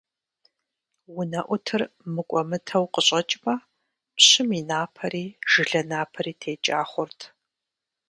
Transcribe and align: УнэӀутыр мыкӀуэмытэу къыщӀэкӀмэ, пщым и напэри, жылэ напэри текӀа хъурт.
УнэӀутыр 1.17 1.81
мыкӀуэмытэу 2.13 2.85
къыщӀэкӀмэ, 2.93 3.55
пщым 4.15 4.49
и 4.59 4.61
напэри, 4.69 5.25
жылэ 5.51 5.81
напэри 5.89 6.33
текӀа 6.41 6.81
хъурт. 6.89 7.19